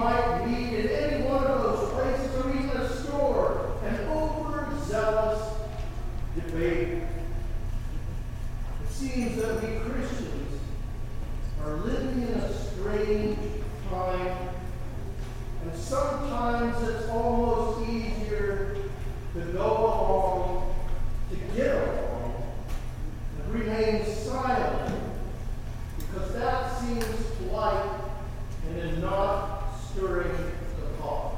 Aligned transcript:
might 0.00 0.46
meet 0.46 0.72
in 0.72 0.88
any 0.88 1.22
one 1.24 1.44
of 1.44 1.62
those 1.62 1.92
places 1.92 2.34
or 2.42 2.48
even 2.50 2.70
a 2.70 2.88
store 2.88 3.76
an 3.84 4.08
overzealous 4.08 5.56
debate. 6.34 7.02
It 8.82 8.88
seems 8.88 9.36
that 9.36 9.62
we 9.62 9.78
Christians 9.90 10.58
are 11.62 11.76
living 11.76 12.22
in 12.22 12.28
a 12.28 12.50
strange 12.50 13.36
time, 13.90 14.48
and 15.64 15.78
sometimes 15.78 16.88
it's 16.88 17.06
almost 17.10 17.86
easier 17.90 18.76
to 19.34 19.40
go 19.52 19.66
along, 19.66 20.74
to 21.30 21.36
get 21.54 21.74
along, 21.76 22.42
and 23.38 23.54
remain 23.54 24.06
silent, 24.06 24.98
because 25.98 26.32
that 26.32 26.80
seems 26.80 27.04
polite 27.36 28.00
and 28.66 28.78
is 28.78 28.98
not 28.98 29.60
stirring 29.92 30.32
the 30.32 31.02
pot. 31.02 31.34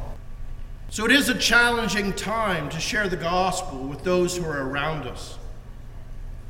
So 0.93 1.07
it 1.07 1.11
is 1.11 1.31
a 1.31 1.35
challenging 1.35 2.13
time 2.13 2.69
to 2.69 2.79
share 2.79 3.09
the 3.09 3.17
gospel 3.17 3.79
with 3.79 4.05
those 4.05 4.37
who 4.37 4.45
are 4.45 4.69
around 4.69 5.07
us. 5.07 5.39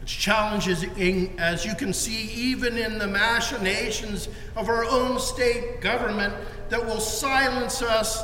It's 0.03 0.11
challenging, 0.11 1.39
as 1.39 1.65
you 1.65 1.77
can 1.77 1.93
see, 1.93 2.25
even 2.33 2.77
in 2.77 2.99
the 2.99 3.07
machinations 3.07 4.29
of 4.57 4.69
our 4.69 4.85
own 4.85 5.21
state 5.21 5.81
government 5.81 6.35
that 6.71 6.85
will 6.85 6.99
silence 6.99 7.83
us 7.83 8.21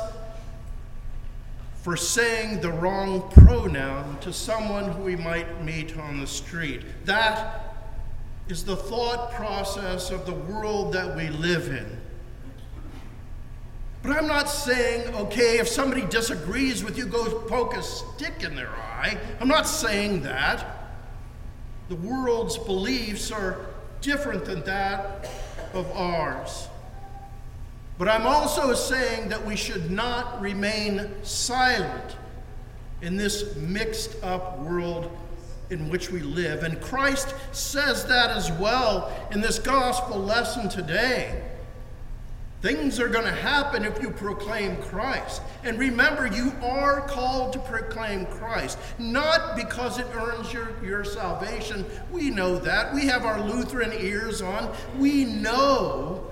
for 1.83 1.95
saying 1.95 2.59
the 2.59 2.73
wrong 2.73 3.31
pronoun 3.31 4.19
to 4.19 4.33
someone 4.33 4.91
who 4.91 5.03
we 5.03 5.15
might 5.15 5.63
meet 5.63 5.97
on 5.97 6.19
the 6.19 6.27
street. 6.27 6.81
That 7.05 7.77
is 8.49 8.65
the 8.65 8.75
thought 8.75 9.31
process 9.31 10.11
of 10.11 10.25
the 10.25 10.33
world 10.33 10.91
that 10.91 11.15
we 11.15 11.29
live 11.29 11.69
in. 11.69 11.98
But 14.01 14.15
I'm 14.15 14.27
not 14.27 14.49
saying, 14.49 15.13
okay, 15.13 15.59
if 15.59 15.67
somebody 15.67 16.05
disagrees 16.05 16.83
with 16.83 16.97
you, 16.97 17.05
go 17.05 17.39
poke 17.41 17.75
a 17.75 17.83
stick 17.83 18.43
in 18.43 18.55
their 18.55 18.69
eye. 18.69 19.17
I'm 19.41 19.49
not 19.49 19.67
saying 19.67 20.23
that. 20.23 20.65
The 21.89 21.95
world's 21.95 22.57
beliefs 22.57 23.31
are 23.31 23.65
different 24.01 24.45
than 24.45 24.63
that 24.63 25.29
of 25.73 25.89
ours. 25.91 26.67
But 27.97 28.07
I'm 28.07 28.25
also 28.25 28.73
saying 28.73 29.29
that 29.29 29.45
we 29.45 29.57
should 29.57 29.91
not 29.91 30.39
remain 30.39 31.11
silent 31.23 32.15
in 33.01 33.17
this 33.17 33.55
mixed 33.57 34.23
up 34.23 34.59
world 34.59 35.11
in 35.69 35.89
which 35.89 36.09
we 36.09 36.21
live. 36.21 36.63
And 36.63 36.79
Christ 36.81 37.35
says 37.51 38.05
that 38.05 38.29
as 38.29 38.51
well 38.53 39.11
in 39.31 39.41
this 39.41 39.59
gospel 39.59 40.17
lesson 40.17 40.69
today. 40.69 41.48
Things 42.61 42.99
are 42.99 43.07
going 43.07 43.25
to 43.25 43.31
happen 43.31 43.85
if 43.85 44.01
you 44.01 44.11
proclaim 44.11 44.75
Christ. 44.77 45.41
And 45.63 45.79
remember, 45.79 46.27
you 46.27 46.51
are 46.61 47.01
called 47.01 47.53
to 47.53 47.59
proclaim 47.59 48.25
Christ, 48.25 48.77
not 48.97 49.55
because 49.55 49.97
it 49.97 50.07
earns 50.13 50.51
your, 50.51 50.69
your 50.83 51.05
salvation. 51.05 51.85
We 52.11 52.29
know 52.29 52.57
that. 52.59 52.93
We 52.93 53.05
have 53.05 53.23
our 53.23 53.41
Lutheran 53.41 53.93
ears 53.93 54.41
on. 54.41 54.73
We 54.97 55.23
know 55.23 56.29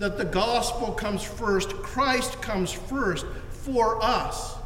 that 0.00 0.18
the 0.18 0.24
gospel 0.24 0.92
comes 0.92 1.22
first, 1.22 1.70
Christ 1.76 2.42
comes 2.42 2.72
first 2.72 3.24
for 3.50 4.02
us. 4.02 4.56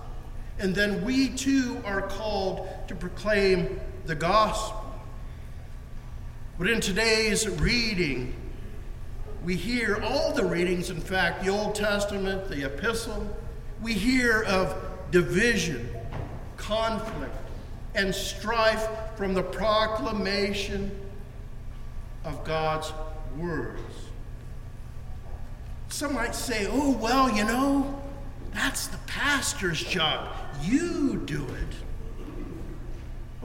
And 0.59 0.75
then 0.75 1.05
we 1.05 1.29
too 1.29 1.81
are 1.85 2.03
called 2.03 2.69
to 2.89 2.95
proclaim 2.95 3.81
the 4.07 4.15
gospel. 4.15 4.77
But 6.59 6.69
in 6.69 6.81
today's 6.81 7.49
reading, 7.49 8.35
we 9.45 9.57
hear 9.57 10.01
all 10.03 10.33
the 10.33 10.45
readings, 10.45 10.91
in 10.91 11.01
fact, 11.01 11.45
the 11.45 11.51
Old 11.51 11.75
Testament, 11.75 12.49
the 12.49 12.65
epistle, 12.65 13.27
we 13.83 13.95
hear 13.95 14.43
of 14.45 14.75
division, 15.11 15.89
conflict, 16.57 17.35
and 17.95 18.15
strife 18.15 18.87
from 19.17 19.35
the 19.35 19.43
proclamation 19.43 20.91
of 22.25 22.45
God's 22.45 22.93
words. 23.39 23.81
Some 25.89 26.15
might 26.15 26.35
say, 26.35 26.69
oh, 26.71 26.93
well, 26.93 27.35
you 27.35 27.45
know, 27.45 28.01
that's 28.53 28.89
the 28.89 28.99
pastor's 29.07 29.83
job. 29.83 30.37
You 30.63 31.23
do 31.25 31.45
it. 31.45 31.75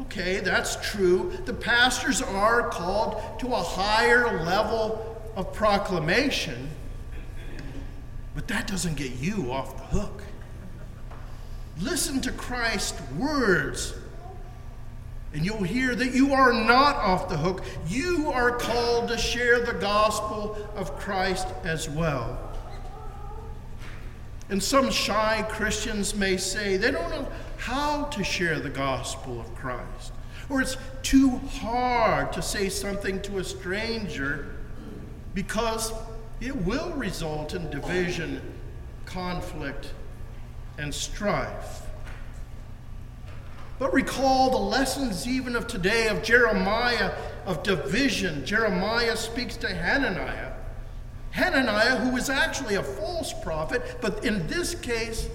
Okay, 0.01 0.39
that's 0.41 0.91
true. 0.91 1.37
The 1.45 1.53
pastors 1.53 2.21
are 2.21 2.69
called 2.69 3.39
to 3.39 3.47
a 3.47 3.61
higher 3.61 4.43
level 4.43 5.14
of 5.35 5.53
proclamation, 5.53 6.69
but 8.33 8.47
that 8.47 8.67
doesn't 8.67 8.95
get 8.95 9.13
you 9.13 9.51
off 9.51 9.77
the 9.77 9.83
hook. 9.97 10.23
Listen 11.79 12.21
to 12.21 12.31
Christ's 12.31 13.01
words, 13.13 13.93
and 15.33 15.45
you'll 15.45 15.63
hear 15.63 15.93
that 15.93 16.13
you 16.13 16.33
are 16.33 16.53
not 16.53 16.95
off 16.95 17.27
the 17.27 17.37
hook. 17.37 17.63
You 17.87 18.31
are 18.31 18.51
called 18.51 19.09
to 19.09 19.17
share 19.17 19.59
the 19.59 19.73
gospel 19.73 20.57
of 20.75 20.97
Christ 20.97 21.47
as 21.65 21.89
well. 21.89 22.39
And 24.49 24.63
some 24.63 24.89
shy 24.89 25.45
Christians 25.49 26.15
may 26.15 26.37
say 26.37 26.77
they 26.77 26.91
don't 26.91 27.09
know 27.09 27.27
how 27.57 28.05
to 28.05 28.23
share 28.23 28.59
the 28.59 28.69
gospel 28.69 29.41
of 29.41 29.53
Christ, 29.55 30.13
or 30.49 30.61
it's 30.61 30.77
too 31.01 31.37
hard 31.59 32.31
to 32.33 32.41
say 32.41 32.69
something 32.69 33.21
to 33.23 33.39
a 33.39 33.43
stranger 33.43 34.54
because 35.35 35.93
it 36.39 36.55
will 36.55 36.91
result 36.93 37.53
in 37.53 37.69
division, 37.69 38.41
conflict, 39.05 39.91
and 40.79 40.91
strife. 40.93 41.83
But 43.77 43.93
recall 43.93 44.49
the 44.49 44.57
lessons 44.57 45.27
even 45.27 45.55
of 45.55 45.67
today 45.67 46.07
of 46.07 46.23
Jeremiah 46.23 47.13
of 47.45 47.61
division. 47.61 48.45
Jeremiah 48.45 49.17
speaks 49.17 49.57
to 49.57 49.67
Hananiah. 49.67 50.53
Hananiah, 51.31 51.97
who 51.97 52.15
is 52.15 52.29
actually 52.29 52.75
a 52.75 52.83
false 52.83 53.33
prophet, 53.43 53.97
but 53.99 54.23
in 54.23 54.47
this 54.47 54.73
case, 54.75 55.27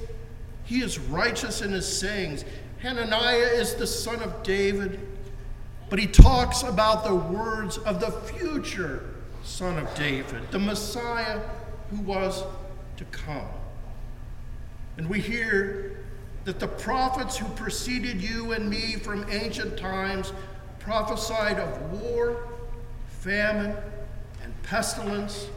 he 0.65 0.81
is 0.81 0.99
righteous 0.99 1.61
in 1.61 1.73
his 1.73 1.87
sayings. 1.87 2.47
Hananiah 2.79 3.51
is 3.53 3.75
the 3.75 3.87
son 3.87 4.23
of 4.23 4.43
David, 4.43 4.99
but 5.91 5.99
he 5.99 6.07
talks 6.07 6.63
about 6.63 7.05
the 7.05 7.15
words 7.15 7.77
of 7.77 8.01
the 8.01 8.11
future 8.11 9.20
son 9.43 9.79
of 9.79 9.93
David, 9.95 10.51
the 10.51 10.59
Messiah 10.59 11.41
who 11.91 12.01
was 12.03 12.45
to 12.97 13.05
come. 13.07 13.49
And 14.97 15.09
we 15.09 15.21
hear 15.21 16.05
that 16.45 16.61
the 16.61 16.69
prophets 16.69 17.37
who 17.37 17.49
preceded 17.51 18.21
you 18.21 18.53
and 18.53 18.69
me 18.69 18.97
from 18.97 19.29
ancient 19.31 19.79
times 19.79 20.33
prophesied 20.79 21.59
of 21.59 22.01
war, 22.01 22.49
famine, 23.21 23.77
and 24.43 24.63
pestilence. 24.63 25.49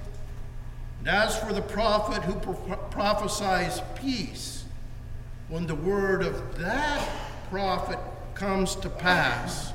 And 1.00 1.08
as 1.08 1.38
for 1.38 1.54
the 1.54 1.62
prophet 1.62 2.24
who 2.24 2.36
pro- 2.36 2.78
prophesies 2.92 3.82
peace, 3.96 4.66
when 5.50 5.68
the 5.68 5.76
word 5.76 6.24
of 6.24 6.58
that 6.60 7.08
prophet 7.50 8.00
comes 8.34 8.76
to 8.78 8.90
pass, 8.90 9.72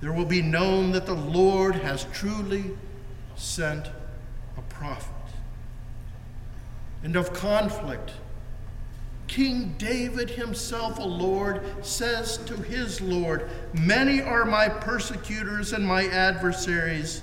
there 0.00 0.12
will 0.12 0.24
be 0.24 0.42
known 0.42 0.92
that 0.92 1.06
the 1.06 1.14
Lord 1.14 1.74
has 1.74 2.06
truly 2.12 2.64
sent 3.40 3.86
a 4.56 4.62
prophet. 4.68 5.14
And 7.02 7.16
of 7.16 7.32
conflict, 7.32 8.12
King 9.26 9.74
David 9.78 10.30
himself, 10.30 10.98
a 10.98 11.02
Lord, 11.02 11.62
says 11.84 12.36
to 12.38 12.54
his 12.54 13.00
Lord, 13.00 13.48
Many 13.72 14.20
are 14.20 14.44
my 14.44 14.68
persecutors 14.68 15.72
and 15.72 15.86
my 15.86 16.06
adversaries, 16.06 17.22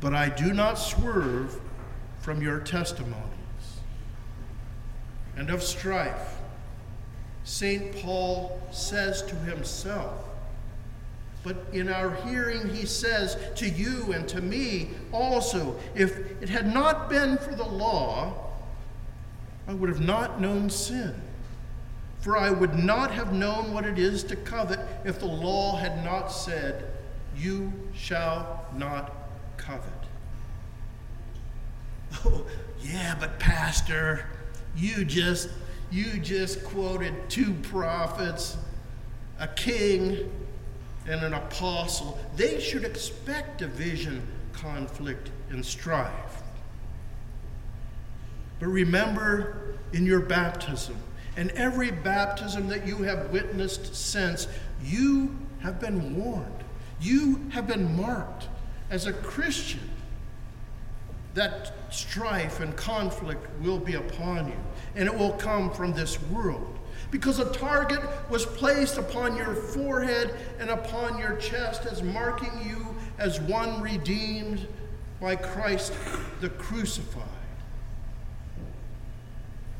but 0.00 0.14
I 0.14 0.28
do 0.30 0.52
not 0.54 0.74
swerve 0.74 1.60
from 2.20 2.40
your 2.40 2.60
testimonies. 2.60 3.24
And 5.36 5.50
of 5.50 5.62
strife, 5.62 6.36
St. 7.44 7.94
Paul 7.96 8.60
says 8.70 9.22
to 9.22 9.34
himself, 9.34 10.24
but 11.42 11.56
in 11.72 11.88
our 11.88 12.14
hearing, 12.26 12.68
he 12.68 12.84
says 12.86 13.36
to 13.56 13.68
you 13.68 14.12
and 14.12 14.28
to 14.28 14.40
me 14.40 14.90
also, 15.12 15.78
if 15.94 16.18
it 16.42 16.48
had 16.48 16.72
not 16.72 17.08
been 17.08 17.38
for 17.38 17.54
the 17.54 17.64
law, 17.64 18.34
I 19.66 19.74
would 19.74 19.88
have 19.88 20.00
not 20.00 20.40
known 20.40 20.68
sin. 20.70 21.14
For 22.20 22.36
I 22.36 22.50
would 22.50 22.74
not 22.74 23.12
have 23.12 23.32
known 23.32 23.72
what 23.72 23.84
it 23.84 23.98
is 23.98 24.24
to 24.24 24.36
covet 24.36 24.80
if 25.04 25.20
the 25.20 25.26
law 25.26 25.76
had 25.76 26.04
not 26.04 26.28
said, 26.28 26.84
You 27.36 27.72
shall 27.94 28.66
not 28.76 29.14
covet. 29.56 29.92
Oh, 32.24 32.46
yeah, 32.80 33.14
but 33.20 33.38
Pastor, 33.38 34.26
you 34.74 35.04
just 35.04 35.50
you 35.90 36.18
just 36.20 36.64
quoted 36.64 37.14
two 37.28 37.52
prophets, 37.54 38.56
a 39.38 39.46
king 39.48 40.30
and 41.08 41.22
an 41.22 41.34
apostle. 41.34 42.18
They 42.36 42.60
should 42.60 42.84
expect 42.84 43.58
division, 43.58 44.22
conflict, 44.52 45.30
and 45.50 45.64
strife. 45.64 46.42
But 48.60 48.68
remember 48.68 49.78
in 49.92 50.04
your 50.04 50.20
baptism, 50.20 50.96
and 51.36 51.50
every 51.52 51.90
baptism 51.90 52.68
that 52.68 52.86
you 52.86 52.98
have 52.98 53.30
witnessed 53.30 53.94
since, 53.94 54.48
you 54.82 55.36
have 55.60 55.80
been 55.80 56.16
warned. 56.16 56.64
You 57.00 57.48
have 57.50 57.66
been 57.66 57.96
marked 57.96 58.48
as 58.90 59.06
a 59.06 59.12
Christian 59.12 59.88
that 61.34 61.72
strife 61.90 62.60
and 62.60 62.76
conflict 62.76 63.46
will 63.60 63.78
be 63.78 63.94
upon 63.94 64.48
you, 64.48 64.56
and 64.96 65.06
it 65.06 65.14
will 65.14 65.32
come 65.32 65.70
from 65.70 65.92
this 65.92 66.20
world. 66.22 66.78
Because 67.10 67.38
a 67.38 67.50
target 67.52 68.00
was 68.28 68.44
placed 68.44 68.98
upon 68.98 69.36
your 69.36 69.54
forehead 69.54 70.34
and 70.58 70.68
upon 70.68 71.18
your 71.18 71.36
chest 71.36 71.86
as 71.86 72.02
marking 72.02 72.52
you 72.66 72.94
as 73.18 73.40
one 73.40 73.80
redeemed 73.80 74.66
by 75.20 75.34
Christ 75.36 75.94
the 76.40 76.50
crucified. 76.50 77.24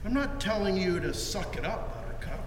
I'm 0.05 0.15
not 0.15 0.41
telling 0.41 0.77
you 0.77 1.01
to 1.01 1.13
suck 1.13 1.57
it 1.57 1.67
up, 1.67 1.95
Buttercup. 1.95 2.41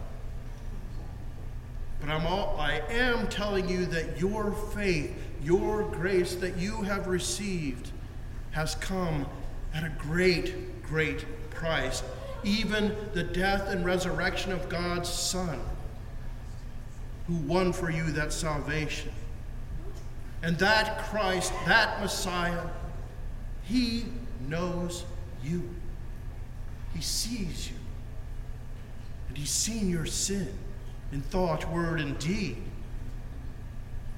But 1.99 2.09
I'm 2.09 2.25
all, 2.25 2.57
I 2.59 2.81
am 2.89 3.27
telling 3.27 3.69
you 3.69 3.85
that 3.87 4.19
your 4.19 4.51
faith, 4.73 5.15
your 5.43 5.83
grace 5.83 6.35
that 6.35 6.57
you 6.57 6.81
have 6.81 7.07
received, 7.07 7.91
has 8.51 8.75
come 8.75 9.25
at 9.73 9.83
a 9.83 9.91
great, 9.97 10.83
great 10.83 11.25
price. 11.49 12.03
Even 12.43 12.95
the 13.13 13.23
death 13.23 13.67
and 13.67 13.85
resurrection 13.85 14.51
of 14.51 14.67
God's 14.69 15.09
Son, 15.09 15.59
who 17.27 17.35
won 17.35 17.71
for 17.71 17.89
you 17.89 18.11
that 18.11 18.33
salvation. 18.33 19.11
And 20.43 20.57
that 20.57 21.03
Christ, 21.05 21.53
that 21.65 22.01
Messiah, 22.01 22.67
he 23.63 24.05
knows 24.47 25.05
you. 25.43 25.63
He 26.93 27.01
sees 27.01 27.69
you. 27.69 27.75
And 29.29 29.37
he's 29.37 29.51
seen 29.51 29.89
your 29.89 30.05
sin 30.05 30.51
in 31.11 31.21
thought, 31.21 31.71
word, 31.71 32.01
and 32.01 32.17
deed. 32.17 32.57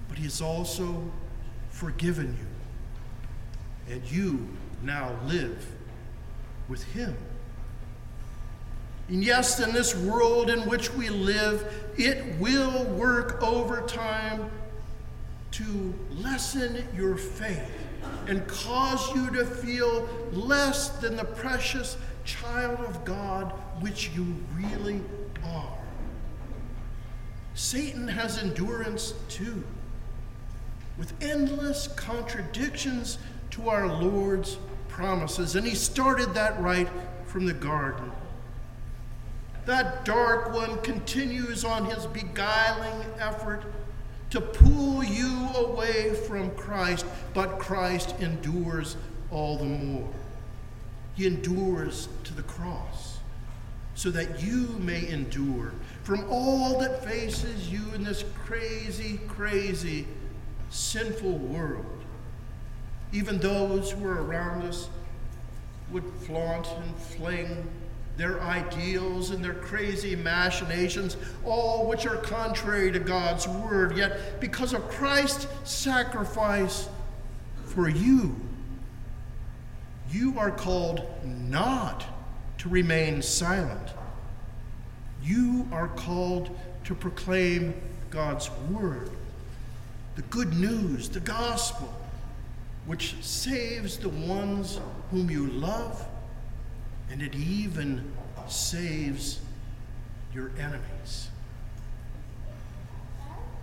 But 0.08 0.18
he 0.18 0.24
has 0.24 0.42
also 0.42 1.12
forgiven 1.70 2.38
you. 2.40 2.53
And 3.90 4.04
you 4.10 4.48
now 4.82 5.12
live 5.26 5.66
with 6.70 6.84
him. 6.84 7.16
And 9.10 9.24
yes, 9.24 9.60
in 9.60 9.74
this 9.74 9.96
world 9.96 10.50
in 10.50 10.62
which 10.62 10.94
we 10.94 11.10
live, 11.10 11.92
it 11.98 12.40
will 12.40 12.86
work 12.86 13.42
overtime 13.44 14.50
to 15.52 15.94
lessen 16.12 16.84
your 16.96 17.18
faith 17.18 17.72
and 18.28 18.46
cause 18.48 19.14
you 19.14 19.30
to 19.32 19.46
feel 19.46 20.08
less 20.32 20.90
than 20.90 21.16
the 21.16 21.26
precious 21.26 21.98
child 22.26 22.80
of 22.80 23.04
God 23.06 23.52
which 23.82 24.10
you 24.16 24.36
really 24.56 25.02
are. 25.46 25.78
Satan 27.54 28.08
has 28.08 28.38
endurance 28.38 29.14
too, 29.30 29.64
with 30.98 31.14
endless 31.22 31.88
contradictions 31.90 33.18
to 33.54 33.70
our 33.70 33.88
Lord's 33.88 34.58
promises. 34.88 35.56
And 35.56 35.66
he 35.66 35.76
started 35.76 36.34
that 36.34 36.60
right 36.60 36.88
from 37.28 37.46
the 37.46 37.54
garden. 37.54 38.12
That 39.66 40.06
dark 40.06 40.54
one 40.54 40.82
continues 40.82 41.64
on 41.64 41.86
his 41.86 42.08
beguiling 42.08 43.08
effort 43.20 43.64
to 44.32 44.42
pull 44.42 45.04
you 45.04 45.50
away 45.56 46.16
from 46.16 46.50
Christ, 46.52 47.06
but 47.36 47.60
Christ 47.60 48.16
endures 48.20 48.98
all 49.30 49.58
the 49.58 49.66
more. 49.66 50.10
He 51.16 51.28
endures 51.28 52.10
to 52.24 52.34
the 52.34 52.42
cross 52.42 53.20
so 53.94 54.10
that 54.10 54.42
you 54.42 54.76
may 54.80 55.08
endure 55.08 55.74
from 56.02 56.26
all 56.28 56.80
that 56.80 57.06
faces 57.06 57.72
you 57.72 57.82
in 57.94 58.04
this 58.04 58.26
crazy, 58.46 59.20
crazy, 59.28 60.08
sinful 60.72 61.38
world. 61.38 62.03
Even 63.14 63.38
those 63.38 63.92
who 63.92 64.06
are 64.06 64.24
around 64.24 64.64
us 64.64 64.90
would 65.92 66.04
flaunt 66.26 66.68
and 66.68 66.96
fling 66.96 67.66
their 68.18 68.42
ideals 68.42 69.32
and 69.32 69.44
their 69.44 69.54
crazy 69.54 70.16
machinations, 70.16 71.16
all 71.46 71.88
which 71.88 72.06
are 72.06 72.18
contrary 72.18 72.92
to 72.92 73.00
God's 73.00 73.48
word. 73.48 73.96
Yet, 73.96 74.40
because 74.40 74.74
of 74.74 74.88
Christ's 74.90 75.48
sacrifice 75.64 76.90
for 77.66 77.88
you, 77.88 78.36
you 80.12 80.38
are 80.38 80.52
called 80.52 81.08
not 81.24 82.06
to 82.60 82.70
remain 82.70 83.22
silent. 83.22 83.90
You 85.24 85.68
are 85.72 85.88
called 85.88 86.56
to 86.86 86.94
proclaim 86.94 87.74
God's 88.10 88.52
word, 88.70 89.10
the 90.16 90.22
good 90.24 90.54
news, 90.54 91.10
the 91.10 91.20
gospel, 91.20 91.92
which 92.86 93.16
saves 93.22 93.98
the 93.98 94.10
ones 94.10 94.80
whom 95.12 95.30
you 95.30 95.48
love, 95.48 96.06
and 97.10 97.22
it 97.22 97.36
even 97.36 98.12
saves 98.48 99.40
your 100.34 100.52
enemies. 100.60 101.30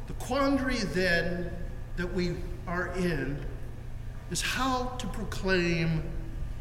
The 0.06 0.14
quandary 0.14 0.78
then 0.78 1.50
that 1.96 2.12
we 2.12 2.36
are 2.66 2.88
in 2.96 3.38
is 4.30 4.40
how 4.40 4.84
to 4.98 5.06
proclaim 5.08 6.02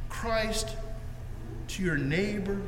Christ 0.10 0.75
to 1.70 1.84
your 1.84 1.98
neighbor 1.98 2.60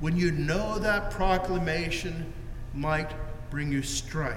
when 0.00 0.16
you 0.16 0.32
know 0.32 0.78
that 0.78 1.10
proclamation 1.10 2.32
might 2.74 3.10
bring 3.50 3.70
you 3.70 3.82
strife? 3.82 4.36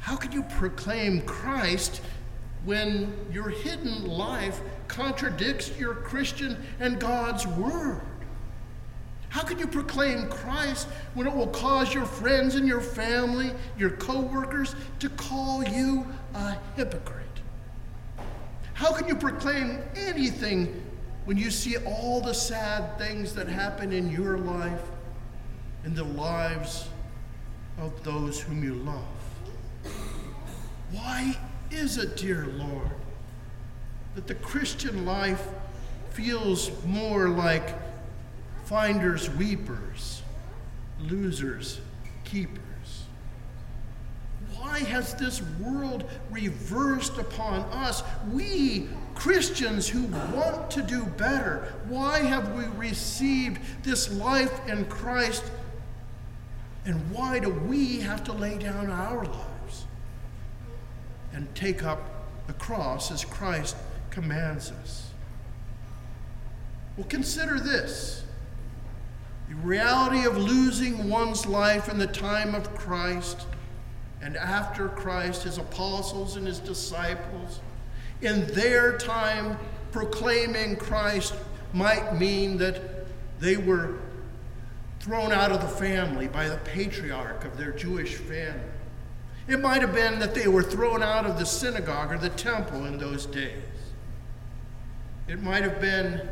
How 0.00 0.16
can 0.16 0.32
you 0.32 0.42
proclaim 0.42 1.22
Christ 1.22 2.02
when 2.64 3.14
your 3.32 3.48
hidden 3.48 4.06
life 4.06 4.60
contradicts 4.88 5.76
your 5.78 5.94
Christian 5.94 6.56
and 6.78 7.00
God's 7.00 7.46
word? 7.46 8.00
How 9.30 9.42
can 9.42 9.58
you 9.60 9.68
proclaim 9.68 10.28
Christ 10.28 10.88
when 11.14 11.26
it 11.26 11.34
will 11.34 11.46
cause 11.46 11.94
your 11.94 12.04
friends 12.04 12.56
and 12.56 12.66
your 12.66 12.80
family, 12.80 13.52
your 13.78 13.90
coworkers 13.90 14.74
to 14.98 15.08
call 15.10 15.62
you 15.62 16.04
a 16.34 16.56
hypocrite? 16.76 17.26
How 18.74 18.92
can 18.92 19.06
you 19.06 19.14
proclaim 19.14 19.78
anything 19.94 20.82
when 21.26 21.38
you 21.38 21.50
see 21.50 21.76
all 21.86 22.20
the 22.20 22.34
sad 22.34 22.98
things 22.98 23.32
that 23.34 23.46
happen 23.46 23.92
in 23.92 24.10
your 24.10 24.38
life 24.38 24.82
and 25.84 25.94
the 25.94 26.04
lives 26.04 26.88
of 27.78 28.02
those 28.02 28.40
whom 28.40 28.64
you 28.64 28.74
love? 28.74 29.04
Why 30.90 31.36
is 31.70 31.98
it, 31.98 32.16
dear 32.16 32.46
Lord, 32.46 32.90
that 34.14 34.26
the 34.26 34.34
Christian 34.34 35.04
life 35.04 35.46
feels 36.10 36.70
more 36.84 37.28
like 37.28 37.74
finders, 38.64 39.30
weepers, 39.30 40.22
losers, 41.00 41.80
keepers? 42.24 43.04
Why 44.56 44.80
Why 44.80 44.88
has 44.88 45.14
this 45.14 45.42
world 45.60 46.04
reversed 46.30 47.18
upon 47.18 47.60
us? 47.72 48.04
We, 48.30 48.88
Christians 49.14 49.88
who 49.88 50.04
want 50.34 50.70
to 50.70 50.82
do 50.82 51.04
better, 51.04 51.74
why 51.88 52.20
have 52.20 52.54
we 52.54 52.64
received 52.78 53.60
this 53.82 54.10
life 54.12 54.66
in 54.68 54.84
Christ? 54.86 55.42
And 56.84 57.10
why 57.10 57.40
do 57.40 57.50
we 57.50 58.00
have 58.00 58.22
to 58.24 58.32
lay 58.32 58.58
down 58.58 58.90
our 58.90 59.24
lives 59.24 59.49
and 61.32 61.52
take 61.54 61.82
up 61.82 62.26
the 62.46 62.52
cross 62.54 63.10
as 63.10 63.24
Christ 63.24 63.76
commands 64.10 64.72
us? 64.82 65.10
Well, 66.96 67.06
consider 67.08 67.58
this 67.58 68.24
the 69.48 69.56
reality 69.56 70.24
of 70.26 70.36
losing 70.36 71.08
one's 71.08 71.44
life 71.44 71.88
in 71.88 71.98
the 71.98 72.06
time 72.06 72.54
of 72.54 72.72
Christ 72.76 73.46
and 74.22 74.36
after 74.36 74.88
Christ, 74.88 75.44
his 75.44 75.58
apostles 75.58 76.36
and 76.36 76.46
his 76.46 76.58
disciples, 76.58 77.60
in 78.20 78.46
their 78.48 78.98
time 78.98 79.58
proclaiming 79.92 80.76
Christ 80.76 81.34
might 81.72 82.18
mean 82.18 82.58
that 82.58 82.80
they 83.40 83.56
were 83.56 83.98
thrown 85.00 85.32
out 85.32 85.50
of 85.50 85.62
the 85.62 85.68
family 85.68 86.28
by 86.28 86.48
the 86.48 86.58
patriarch 86.58 87.44
of 87.44 87.56
their 87.56 87.72
Jewish 87.72 88.16
family. 88.16 88.60
It 89.50 89.60
might 89.60 89.82
have 89.82 89.92
been 89.92 90.20
that 90.20 90.32
they 90.32 90.46
were 90.46 90.62
thrown 90.62 91.02
out 91.02 91.26
of 91.26 91.36
the 91.36 91.44
synagogue 91.44 92.12
or 92.12 92.18
the 92.18 92.28
temple 92.28 92.84
in 92.84 92.98
those 92.98 93.26
days. 93.26 93.64
It 95.26 95.42
might 95.42 95.64
have 95.64 95.80
been 95.80 96.28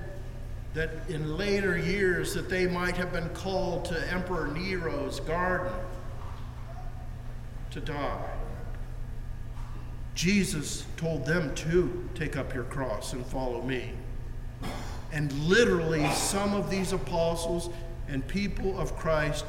that 0.75 0.91
in 1.09 1.37
later 1.37 1.77
years 1.77 2.33
that 2.35 2.49
they 2.49 2.69
might 2.69 2.97
have 2.97 3.13
been 3.13 3.29
called 3.31 3.87
to 3.87 4.13
Emperor 4.13 4.47
Nero's 4.47 5.19
garden 5.19 5.73
to 7.73 7.81
die. 7.81 8.31
Jesus 10.15 10.85
told 10.97 11.27
them 11.27 11.53
to 11.57 12.09
take 12.15 12.37
up 12.37 12.55
your 12.55 12.65
cross 12.65 13.15
and 13.15 13.27
follow 13.27 13.63
me. 13.63 13.95
And 15.11 15.33
literally, 15.49 16.09
some 16.13 16.55
of 16.55 16.71
these 16.71 16.93
apostles 16.93 17.69
and 18.07 18.25
people 18.29 18.79
of 18.79 18.97
Christ 18.97 19.45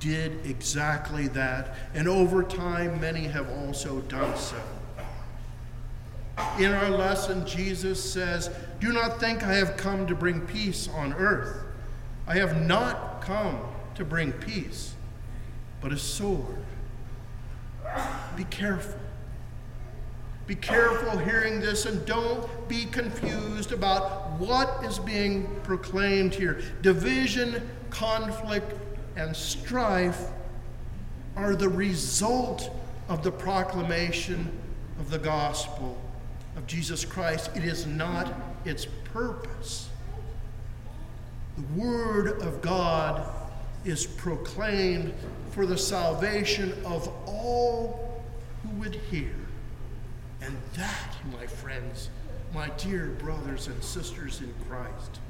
did 0.00 0.44
exactly 0.44 1.28
that. 1.28 1.76
And 1.94 2.08
over 2.08 2.42
time, 2.42 3.00
many 3.00 3.24
have 3.24 3.48
also 3.50 4.00
done 4.00 4.36
so. 4.36 4.60
In 6.58 6.72
our 6.72 6.90
lesson, 6.90 7.46
Jesus 7.46 8.02
says, 8.02 8.50
Do 8.80 8.92
not 8.92 9.20
think 9.20 9.42
I 9.42 9.54
have 9.54 9.76
come 9.76 10.06
to 10.06 10.14
bring 10.14 10.40
peace 10.40 10.88
on 10.88 11.12
earth. 11.12 11.62
I 12.26 12.34
have 12.34 12.66
not 12.66 13.20
come 13.20 13.60
to 13.94 14.04
bring 14.04 14.32
peace, 14.32 14.94
but 15.80 15.92
a 15.92 15.98
sword. 15.98 16.56
Be 18.36 18.44
careful. 18.44 18.98
Be 20.46 20.54
careful 20.54 21.16
hearing 21.18 21.60
this 21.60 21.86
and 21.86 22.04
don't 22.06 22.48
be 22.68 22.86
confused 22.86 23.70
about 23.70 24.30
what 24.32 24.82
is 24.84 24.98
being 24.98 25.48
proclaimed 25.62 26.34
here. 26.34 26.60
Division, 26.82 27.68
conflict, 27.90 28.72
and 29.16 29.34
strife 29.34 30.26
are 31.36 31.54
the 31.54 31.68
result 31.68 32.70
of 33.08 33.22
the 33.22 33.32
proclamation 33.32 34.50
of 34.98 35.10
the 35.10 35.18
gospel 35.18 36.00
of 36.56 36.66
Jesus 36.66 37.04
Christ. 37.04 37.50
It 37.56 37.64
is 37.64 37.86
not 37.86 38.32
its 38.64 38.86
purpose. 39.12 39.88
The 41.56 41.80
Word 41.80 42.40
of 42.42 42.60
God 42.60 43.26
is 43.84 44.06
proclaimed 44.06 45.14
for 45.50 45.66
the 45.66 45.78
salvation 45.78 46.72
of 46.84 47.08
all 47.26 48.22
who 48.62 48.68
would 48.80 48.94
hear. 48.94 49.34
And 50.42 50.56
that, 50.76 51.16
my 51.32 51.46
friends, 51.46 52.10
my 52.54 52.68
dear 52.70 53.06
brothers 53.18 53.68
and 53.68 53.82
sisters 53.82 54.40
in 54.40 54.52
Christ, 54.68 55.20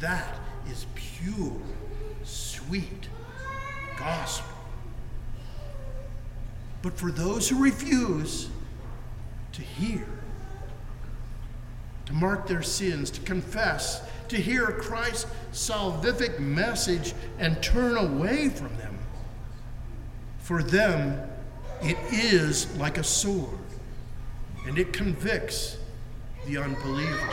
that 0.00 0.38
is 0.70 0.86
pure, 0.94 1.56
sweet 2.24 3.08
gospel. 3.98 4.54
But 6.82 6.98
for 6.98 7.10
those 7.10 7.48
who 7.48 7.62
refuse 7.62 8.50
to 9.52 9.62
hear, 9.62 10.06
to 12.06 12.12
mark 12.12 12.46
their 12.46 12.62
sins, 12.62 13.10
to 13.12 13.20
confess, 13.22 14.02
to 14.28 14.36
hear 14.36 14.66
Christ's 14.66 15.26
salvific 15.52 16.38
message 16.38 17.14
and 17.38 17.62
turn 17.62 17.96
away 17.96 18.50
from 18.50 18.76
them, 18.76 18.98
for 20.38 20.62
them 20.62 21.30
it 21.82 21.96
is 22.12 22.74
like 22.76 22.98
a 22.98 23.04
sword, 23.04 23.58
and 24.66 24.78
it 24.78 24.92
convicts 24.92 25.78
the 26.46 26.58
unbeliever. 26.58 27.30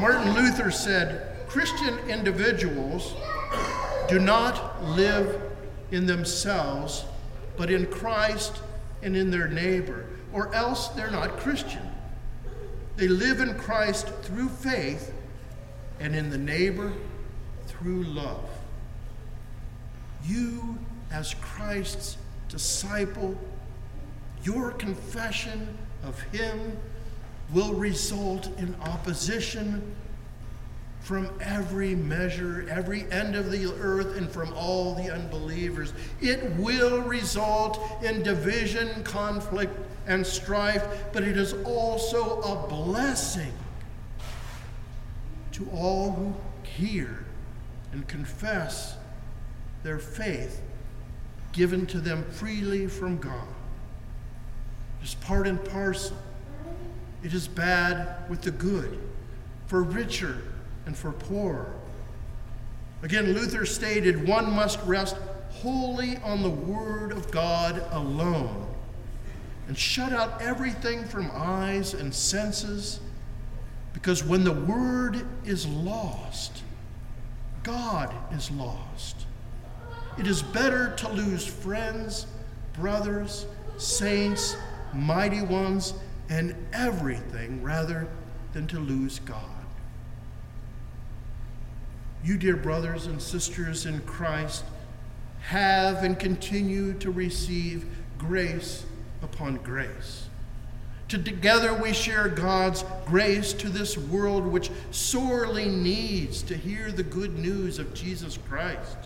Martin 0.00 0.34
Luther 0.34 0.70
said 0.70 1.31
Christian 1.52 1.98
individuals 2.08 3.12
do 4.08 4.18
not 4.18 4.82
live 4.82 5.38
in 5.90 6.06
themselves, 6.06 7.04
but 7.58 7.70
in 7.70 7.84
Christ 7.84 8.62
and 9.02 9.14
in 9.14 9.30
their 9.30 9.48
neighbor 9.48 10.06
or 10.32 10.54
else 10.54 10.88
they're 10.88 11.10
not 11.10 11.36
Christian. 11.36 11.86
They 12.96 13.06
live 13.06 13.40
in 13.40 13.58
Christ 13.58 14.08
through 14.22 14.48
faith 14.48 15.12
and 16.00 16.16
in 16.16 16.30
the 16.30 16.38
neighbor 16.38 16.90
through 17.66 18.04
love. 18.04 18.48
You, 20.24 20.78
as 21.10 21.34
Christ's 21.34 22.16
disciple, 22.48 23.36
your 24.42 24.70
confession 24.70 25.76
of 26.02 26.18
Him 26.32 26.78
will 27.52 27.74
result 27.74 28.48
in 28.56 28.74
opposition 28.80 29.94
from 31.02 31.28
every 31.40 31.96
measure, 31.96 32.64
every 32.70 33.10
end 33.10 33.34
of 33.34 33.50
the 33.50 33.66
earth, 33.80 34.16
and 34.16 34.30
from 34.30 34.52
all 34.54 34.94
the 34.94 35.12
unbelievers. 35.12 35.92
It 36.20 36.44
will 36.52 37.00
result 37.00 37.80
in 38.02 38.22
division, 38.22 39.02
conflict, 39.02 39.76
and 40.06 40.24
strife, 40.24 40.84
but 41.12 41.24
it 41.24 41.36
is 41.36 41.54
also 41.64 42.40
a 42.40 42.68
blessing 42.68 43.52
to 45.52 45.68
all 45.72 46.12
who 46.12 46.34
hear 46.62 47.24
and 47.92 48.06
confess 48.06 48.96
their 49.82 49.98
faith 49.98 50.62
given 51.52 51.84
to 51.86 52.00
them 52.00 52.24
freely 52.30 52.86
from 52.86 53.18
God. 53.18 53.48
It 55.00 55.06
is 55.06 55.14
part 55.16 55.48
and 55.48 55.62
parcel. 55.64 56.16
It 57.24 57.34
is 57.34 57.48
bad 57.48 58.30
with 58.30 58.42
the 58.42 58.52
good, 58.52 58.98
for 59.66 59.82
richer 59.82 60.42
and 60.86 60.96
for 60.96 61.12
poor. 61.12 61.72
Again, 63.02 63.32
Luther 63.32 63.66
stated 63.66 64.26
one 64.26 64.50
must 64.52 64.80
rest 64.84 65.16
wholly 65.50 66.16
on 66.18 66.42
the 66.42 66.50
Word 66.50 67.12
of 67.12 67.30
God 67.30 67.82
alone 67.90 68.72
and 69.68 69.78
shut 69.78 70.12
out 70.12 70.42
everything 70.42 71.04
from 71.04 71.30
eyes 71.32 71.94
and 71.94 72.12
senses. 72.12 73.00
Because 73.92 74.24
when 74.24 74.44
the 74.44 74.52
word 74.52 75.24
is 75.44 75.66
lost, 75.66 76.62
God 77.62 78.12
is 78.34 78.50
lost. 78.50 79.26
It 80.18 80.26
is 80.26 80.42
better 80.42 80.94
to 80.96 81.08
lose 81.08 81.46
friends, 81.46 82.26
brothers, 82.74 83.46
saints, 83.78 84.56
mighty 84.92 85.42
ones, 85.42 85.94
and 86.28 86.54
everything 86.72 87.62
rather 87.62 88.08
than 88.52 88.66
to 88.68 88.78
lose 88.78 89.20
God. 89.20 89.51
You, 92.24 92.36
dear 92.36 92.56
brothers 92.56 93.06
and 93.06 93.20
sisters 93.20 93.84
in 93.84 94.00
Christ, 94.02 94.64
have 95.40 96.04
and 96.04 96.18
continue 96.18 96.92
to 96.94 97.10
receive 97.10 97.84
grace 98.16 98.84
upon 99.22 99.56
grace. 99.56 100.26
Together 101.08 101.74
we 101.74 101.92
share 101.92 102.28
God's 102.28 102.84
grace 103.04 103.52
to 103.54 103.68
this 103.68 103.98
world 103.98 104.46
which 104.46 104.70
sorely 104.92 105.68
needs 105.68 106.42
to 106.44 106.56
hear 106.56 106.90
the 106.90 107.02
good 107.02 107.38
news 107.38 107.78
of 107.78 107.92
Jesus 107.92 108.38
Christ. 108.48 108.96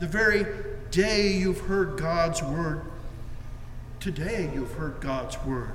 The 0.00 0.08
very 0.08 0.46
day 0.90 1.32
you've 1.32 1.60
heard 1.60 1.98
God's 1.98 2.42
word, 2.42 2.82
today 4.00 4.50
you've 4.52 4.72
heard 4.72 5.00
God's 5.00 5.38
word. 5.44 5.72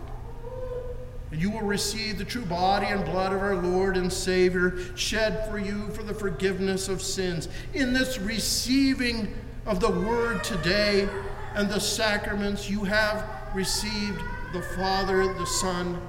And 1.34 1.42
you 1.42 1.50
will 1.50 1.62
receive 1.62 2.20
the 2.20 2.26
true 2.26 2.46
body 2.46 2.86
and 2.86 3.04
blood 3.04 3.34
of 3.34 3.42
our 3.42 3.56
Lord 3.56 3.98
and 3.98 4.14
Savior, 4.14 4.78
shed 4.96 5.50
for 5.50 5.58
you 5.58 5.90
for 5.90 6.04
the 6.04 6.14
forgiveness 6.14 6.90
of 6.90 7.02
sins. 7.02 7.50
In 7.74 7.92
this 7.92 8.20
receiving 8.20 9.34
of 9.66 9.80
the 9.80 9.90
word 9.90 10.44
today, 10.44 11.10
and 11.56 11.68
the 11.68 11.80
sacraments, 11.80 12.70
you 12.70 12.84
have 12.84 13.28
received 13.56 14.22
the 14.54 14.62
Father, 14.62 15.34
the 15.34 15.46
Son, 15.48 16.00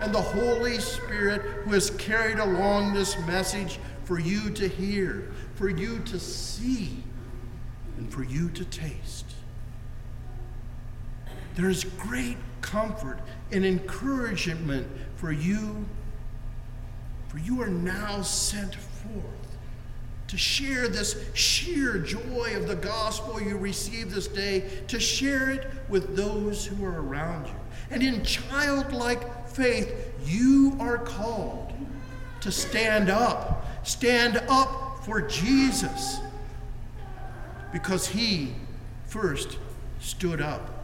and 0.00 0.12
the 0.12 0.20
Holy 0.20 0.80
Spirit 0.80 1.42
who 1.62 1.70
has 1.74 1.90
carried 1.90 2.40
along 2.40 2.92
this 2.92 3.16
message 3.20 3.78
for 4.02 4.18
you 4.18 4.50
to 4.50 4.66
hear, 4.66 5.30
for 5.54 5.68
you 5.68 6.00
to 6.00 6.18
see, 6.18 7.04
and 7.98 8.12
for 8.12 8.24
you 8.24 8.50
to 8.50 8.64
taste. 8.64 9.26
There 11.54 11.70
is 11.70 11.84
great 11.84 12.36
comfort 12.62 13.18
and 13.50 13.64
encouragement 13.64 14.86
for 15.16 15.32
you, 15.32 15.84
for 17.28 17.38
you 17.38 17.60
are 17.60 17.68
now 17.68 18.22
sent 18.22 18.74
forth 18.74 19.42
to 20.32 20.38
share 20.38 20.88
this 20.88 21.22
sheer 21.34 21.98
joy 21.98 22.54
of 22.56 22.66
the 22.66 22.76
gospel 22.76 23.38
you 23.38 23.58
received 23.58 24.12
this 24.12 24.28
day, 24.28 24.66
to 24.88 24.98
share 24.98 25.50
it 25.50 25.70
with 25.90 26.16
those 26.16 26.64
who 26.64 26.82
are 26.86 27.02
around 27.02 27.46
you. 27.46 27.52
And 27.90 28.02
in 28.02 28.24
childlike 28.24 29.46
faith, 29.46 29.94
you 30.24 30.74
are 30.80 30.96
called 30.96 31.74
to 32.40 32.50
stand 32.50 33.10
up. 33.10 33.66
Stand 33.86 34.42
up 34.48 35.04
for 35.04 35.20
Jesus 35.20 36.18
because 37.70 38.06
he 38.06 38.54
first 39.04 39.58
stood 40.00 40.40
up 40.40 40.81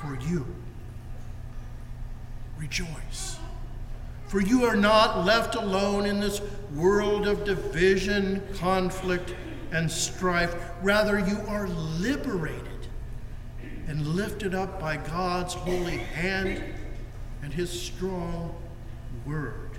for 0.00 0.18
you. 0.26 0.46
Rejoice. 2.58 3.38
For 4.26 4.40
you 4.40 4.64
are 4.64 4.76
not 4.76 5.24
left 5.26 5.56
alone 5.56 6.06
in 6.06 6.20
this 6.20 6.40
world 6.74 7.26
of 7.26 7.44
division, 7.44 8.42
conflict, 8.54 9.34
and 9.72 9.90
strife. 9.90 10.54
Rather, 10.82 11.18
you 11.18 11.38
are 11.48 11.68
liberated 11.68 12.66
and 13.88 14.06
lifted 14.06 14.54
up 14.54 14.80
by 14.80 14.96
God's 14.96 15.54
holy 15.54 15.98
hand 15.98 16.62
and 17.42 17.52
his 17.52 17.70
strong 17.70 18.54
word. 19.26 19.70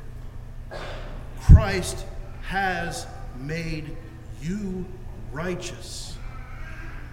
Christ 1.39 2.05
has 2.41 3.07
made 3.37 3.95
you 4.41 4.85
righteous, 5.31 6.17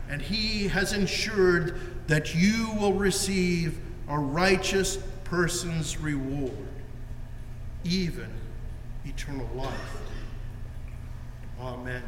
and 0.08 0.22
he 0.22 0.68
has 0.68 0.92
ensured 0.92 1.80
that 2.06 2.34
you 2.34 2.70
will 2.78 2.94
receive 2.94 3.78
a 4.08 4.18
righteous 4.18 4.98
person's 5.24 5.98
reward, 5.98 6.52
even 7.84 8.30
eternal 9.04 9.48
life. 9.54 9.96
Amen. 11.60 12.02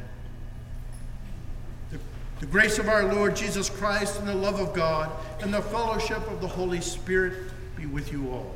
The, 1.90 1.99
the, 2.38 2.47
grace 2.47 2.78
of 2.78 2.88
our 2.88 3.12
Lord 3.12 3.37
Jesus 3.37 3.69
Christ 3.69 4.19
and 4.19 4.28
the 4.28 4.35
love 4.35 4.61
of 4.61 4.73
God 4.73 5.11
and 5.40 5.52
the 5.52 5.61
fellowship 5.61 6.26
of 6.30 6.40
the 6.40 6.49
Holy 6.49 6.80
Spirit 6.80 7.52
be 7.76 7.87
with 7.87 8.12
you 8.12 8.30
all. 8.30 8.54